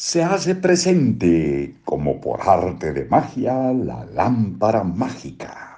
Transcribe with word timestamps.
se 0.00 0.22
hace 0.22 0.54
presente 0.54 1.76
como 1.84 2.22
por 2.22 2.40
arte 2.48 2.94
de 2.94 3.04
magia 3.04 3.70
la 3.74 4.06
lámpara 4.06 4.82
mágica. 4.82 5.76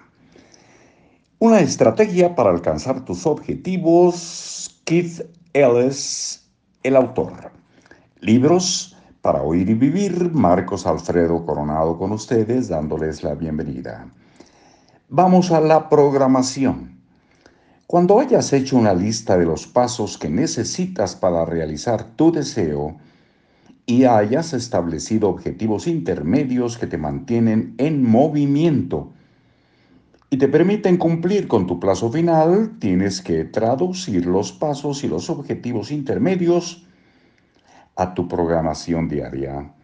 Una 1.40 1.58
estrategia 1.58 2.36
para 2.36 2.50
alcanzar 2.50 3.04
tus 3.04 3.26
objetivos, 3.26 4.80
Keith 4.84 5.22
Ellis, 5.52 6.48
el 6.84 6.94
autor. 6.94 7.50
Libros 8.20 8.96
para 9.22 9.42
oír 9.42 9.68
y 9.70 9.74
vivir, 9.74 10.30
Marcos 10.30 10.86
Alfredo 10.86 11.44
Coronado 11.44 11.98
con 11.98 12.12
ustedes, 12.12 12.68
dándoles 12.68 13.24
la 13.24 13.34
bienvenida. 13.34 14.08
Vamos 15.08 15.50
a 15.50 15.60
la 15.60 15.88
programación. 15.88 16.96
Cuando 17.88 18.20
hayas 18.20 18.52
hecho 18.52 18.76
una 18.76 18.94
lista 18.94 19.36
de 19.36 19.46
los 19.46 19.66
pasos 19.66 20.16
que 20.16 20.28
necesitas 20.28 21.16
para 21.16 21.44
realizar 21.44 22.04
tu 22.14 22.30
deseo, 22.30 23.00
y 23.86 24.04
hayas 24.04 24.52
establecido 24.52 25.28
objetivos 25.28 25.86
intermedios 25.86 26.78
que 26.78 26.86
te 26.86 26.98
mantienen 26.98 27.74
en 27.78 28.02
movimiento 28.02 29.12
y 30.32 30.38
te 30.38 30.48
permiten 30.48 30.96
cumplir 30.96 31.46
con 31.46 31.66
tu 31.66 31.78
plazo 31.78 32.10
final, 32.10 32.78
tienes 32.78 33.20
que 33.20 33.44
traducir 33.44 34.24
los 34.24 34.50
pasos 34.50 35.04
y 35.04 35.08
los 35.08 35.28
objetivos 35.28 35.90
intermedios 35.90 36.86
a 37.96 38.14
tu 38.14 38.28
programación 38.28 39.10
diaria. 39.10 39.74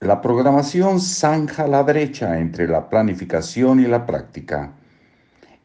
La 0.00 0.20
programación 0.20 1.00
zanja 1.00 1.68
la 1.68 1.84
brecha 1.84 2.40
entre 2.40 2.66
la 2.66 2.88
planificación 2.88 3.78
y 3.78 3.86
la 3.86 4.04
práctica. 4.04 4.72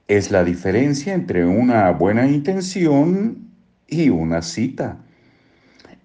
Es 0.08 0.30
la 0.30 0.44
diferencia 0.44 1.16
entre 1.16 1.48
una 1.48 1.90
buena 1.90 2.28
intención 2.28 3.50
y 3.88 4.10
una 4.10 4.44
cita. 4.44 5.00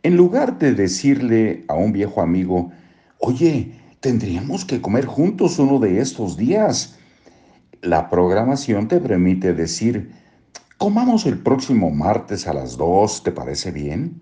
En 0.04 0.16
lugar 0.16 0.58
de 0.58 0.74
decirle 0.74 1.64
a 1.66 1.74
un 1.74 1.92
viejo 1.92 2.22
amigo, 2.22 2.70
oye, 3.18 3.72
tendríamos 3.98 4.64
que 4.64 4.80
comer 4.80 5.06
juntos 5.06 5.58
uno 5.58 5.80
de 5.80 6.00
estos 6.00 6.36
días, 6.36 6.96
la 7.82 8.08
programación 8.08 8.86
te 8.86 9.00
permite 9.00 9.54
decir, 9.54 10.12
comamos 10.76 11.26
el 11.26 11.38
próximo 11.38 11.90
martes 11.90 12.46
a 12.46 12.54
las 12.54 12.76
2, 12.76 13.24
¿te 13.24 13.32
parece 13.32 13.72
bien? 13.72 14.20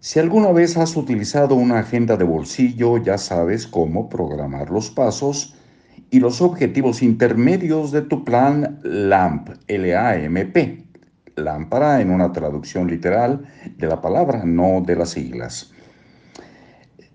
Si 0.00 0.18
alguna 0.18 0.52
vez 0.52 0.76
has 0.76 0.96
utilizado 0.96 1.54
una 1.54 1.78
agenda 1.78 2.18
de 2.18 2.24
bolsillo, 2.24 2.98
ya 2.98 3.16
sabes 3.16 3.66
cómo 3.66 4.10
programar 4.10 4.70
los 4.70 4.90
pasos 4.90 5.56
y 6.10 6.20
los 6.20 6.42
objetivos 6.42 7.02
intermedios 7.02 7.90
de 7.90 8.02
tu 8.02 8.22
plan 8.22 8.80
LAMP, 8.82 9.48
L-A-M-P 9.66 10.87
lámpara 11.38 12.00
en 12.00 12.10
una 12.10 12.32
traducción 12.32 12.88
literal 12.88 13.46
de 13.76 13.86
la 13.86 14.00
palabra, 14.00 14.44
no 14.44 14.82
de 14.84 14.96
las 14.96 15.10
siglas. 15.10 15.72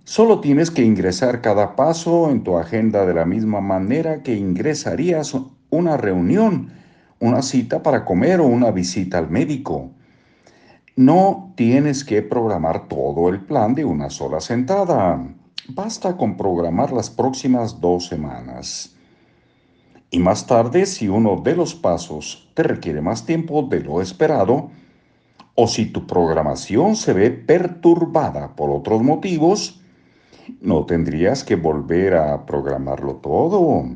Solo 0.05 0.41
tienes 0.41 0.69
que 0.69 0.83
ingresar 0.83 1.41
cada 1.41 1.75
paso 1.75 2.29
en 2.29 2.43
tu 2.43 2.57
agenda 2.57 3.05
de 3.05 3.13
la 3.13 3.25
misma 3.25 3.61
manera 3.61 4.21
que 4.21 4.35
ingresarías 4.35 5.33
una 5.69 5.97
reunión, 5.97 6.73
una 7.19 7.41
cita 7.41 7.81
para 7.81 8.03
comer 8.03 8.41
o 8.41 8.45
una 8.45 8.71
visita 8.71 9.17
al 9.17 9.29
médico. 9.29 9.91
No 10.95 11.53
tienes 11.55 12.03
que 12.03 12.21
programar 12.21 12.87
todo 12.87 13.29
el 13.29 13.45
plan 13.45 13.73
de 13.73 13.85
una 13.85 14.09
sola 14.09 14.41
sentada. 14.41 15.25
Basta 15.69 16.17
con 16.17 16.35
programar 16.35 16.91
las 16.91 17.09
próximas 17.09 17.79
dos 17.79 18.07
semanas. 18.07 18.93
Y 20.13 20.19
más 20.19 20.45
tarde, 20.45 20.85
si 20.85 21.09
uno 21.09 21.41
de 21.43 21.55
los 21.55 21.73
pasos 21.73 22.47
te 22.53 22.61
requiere 22.61 23.01
más 23.01 23.25
tiempo 23.25 23.63
de 23.63 23.79
lo 23.79 23.99
esperado, 23.99 24.69
o 25.55 25.67
si 25.67 25.87
tu 25.87 26.05
programación 26.05 26.95
se 26.95 27.13
ve 27.13 27.31
perturbada 27.31 28.55
por 28.55 28.69
otros 28.69 29.01
motivos, 29.01 29.81
no 30.61 30.85
tendrías 30.85 31.43
que 31.43 31.55
volver 31.55 32.13
a 32.13 32.45
programarlo 32.45 33.15
todo. 33.15 33.87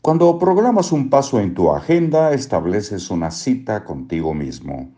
Cuando 0.00 0.38
programas 0.38 0.90
un 0.90 1.10
paso 1.10 1.38
en 1.38 1.52
tu 1.52 1.70
agenda, 1.70 2.32
estableces 2.32 3.10
una 3.10 3.30
cita 3.30 3.84
contigo 3.84 4.32
mismo. 4.32 4.88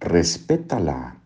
Respétala. 0.00 1.16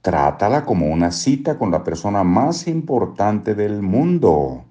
Trátala 0.00 0.64
como 0.64 0.86
una 0.86 1.12
cita 1.12 1.56
con 1.56 1.70
la 1.70 1.84
persona 1.84 2.24
más 2.24 2.66
importante 2.66 3.54
del 3.54 3.82
mundo 3.82 4.64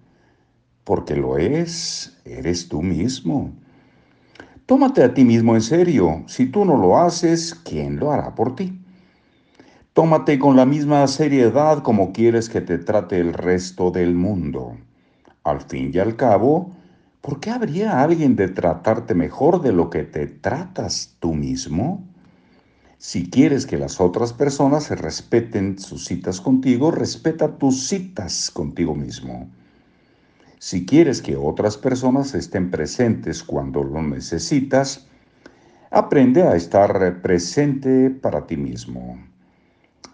porque 0.84 1.16
lo 1.16 1.38
es, 1.38 2.18
eres 2.26 2.68
tú 2.68 2.82
mismo. 2.82 3.52
Tómate 4.66 5.04
a 5.04 5.14
ti 5.14 5.24
mismo 5.24 5.56
en 5.56 5.62
serio. 5.62 6.24
Si 6.28 6.46
tú 6.46 6.66
no 6.66 6.78
lo 6.78 6.98
haces, 6.98 7.54
¿quién 7.54 7.98
lo 7.98 8.12
hará 8.12 8.36
por 8.36 8.56
ti? 8.56 8.82
Tómate 9.94 10.40
con 10.40 10.56
la 10.56 10.66
misma 10.66 11.06
seriedad 11.08 11.84
como 11.84 12.14
quieres 12.14 12.48
que 12.48 12.62
te 12.62 12.78
trate 12.78 13.20
el 13.20 13.34
resto 13.34 13.92
del 13.92 14.16
mundo. 14.16 14.78
Al 15.44 15.60
fin 15.62 15.92
y 15.94 16.00
al 16.00 16.16
cabo, 16.16 16.72
¿por 17.20 17.42
qué 17.42 17.50
habría 17.50 18.02
alguien 18.02 18.38
de 18.38 18.48
tratarte 18.48 19.14
mejor 19.14 19.62
de 19.62 19.74
lo 19.74 19.90
que 19.90 20.04
te 20.04 20.28
tratas 20.28 21.18
tú 21.20 21.34
mismo? 21.34 22.08
Si 22.98 23.30
quieres 23.30 23.66
que 23.66 23.78
las 23.78 24.00
otras 24.00 24.32
personas 24.32 24.84
se 24.84 24.96
respeten 24.96 25.78
sus 25.80 26.06
citas 26.06 26.40
contigo, 26.40 26.92
respeta 26.92 27.58
tus 27.58 27.90
citas 27.90 28.52
contigo 28.52 28.96
mismo. 28.96 29.50
Si 30.62 30.86
quieres 30.86 31.24
que 31.24 31.36
otras 31.36 31.76
personas 31.76 32.36
estén 32.36 32.70
presentes 32.70 33.44
cuando 33.44 33.84
lo 33.84 34.00
necesitas, 34.04 35.08
aprende 35.90 36.44
a 36.44 36.56
estar 36.56 37.20
presente 37.24 38.12
para 38.12 38.46
ti 38.46 38.58
mismo. 38.58 39.18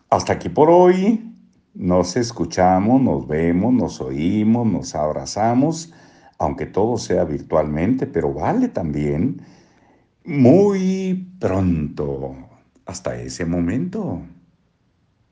Hasta 0.10 0.32
aquí 0.32 0.48
por 0.48 0.70
hoy. 0.70 1.36
Nos 1.74 2.16
escuchamos, 2.16 3.02
nos 3.02 3.28
vemos, 3.28 3.74
nos 3.74 4.00
oímos, 4.00 4.66
nos 4.66 4.96
abrazamos, 4.96 5.94
aunque 6.38 6.66
todo 6.66 6.98
sea 6.98 7.26
virtualmente, 7.26 8.08
pero 8.08 8.34
vale 8.34 8.70
también 8.70 9.42
muy 10.24 11.30
pronto. 11.42 12.38
Hasta 12.86 13.20
ese 13.22 13.46
momento. 13.46 14.22